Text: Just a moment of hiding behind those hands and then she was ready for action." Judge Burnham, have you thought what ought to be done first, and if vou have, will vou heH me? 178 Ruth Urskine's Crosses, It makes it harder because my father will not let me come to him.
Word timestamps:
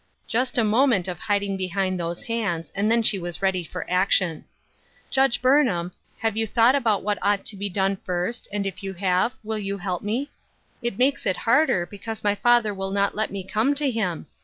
Just 0.25 0.57
a 0.57 0.63
moment 0.63 1.07
of 1.07 1.19
hiding 1.19 1.57
behind 1.57 1.99
those 1.99 2.23
hands 2.23 2.71
and 2.73 2.89
then 2.89 3.03
she 3.03 3.19
was 3.19 3.43
ready 3.43 3.63
for 3.63 3.87
action." 3.87 4.45
Judge 5.11 5.43
Burnham, 5.43 5.91
have 6.17 6.35
you 6.35 6.47
thought 6.47 7.03
what 7.03 7.19
ought 7.21 7.45
to 7.45 7.55
be 7.55 7.69
done 7.69 7.97
first, 7.97 8.47
and 8.51 8.65
if 8.65 8.79
vou 8.81 8.93
have, 8.93 9.33
will 9.43 9.59
vou 9.59 9.77
heH 9.77 10.01
me? 10.01 10.31
178 10.31 10.31
Ruth 10.31 10.31
Urskine's 10.31 10.67
Crosses, 10.73 10.87
It 10.87 10.97
makes 10.97 11.25
it 11.27 11.41
harder 11.43 11.85
because 11.85 12.23
my 12.23 12.33
father 12.33 12.73
will 12.73 12.89
not 12.91 13.13
let 13.13 13.29
me 13.29 13.43
come 13.43 13.75
to 13.75 13.91
him. 13.91 14.25